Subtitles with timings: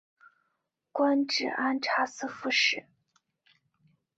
[0.91, 2.87] 官至按察司副使。